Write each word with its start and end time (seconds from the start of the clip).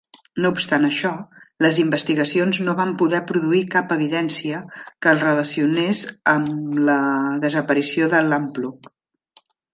No 0.43 0.49
obstant 0.53 0.85
això, 0.85 1.09
les 1.65 1.79
investigacions 1.83 2.59
no 2.67 2.73
van 2.79 2.93
poder 3.01 3.19
produir 3.33 3.59
cap 3.75 3.93
evidència 3.97 4.63
que 4.87 5.13
el 5.13 5.23
relacionés 5.25 6.03
amb 6.35 6.51
a 6.57 6.89
la 6.89 6.99
desaparició 7.47 8.11
de 8.17 8.25
Lamplugh. 8.33 8.93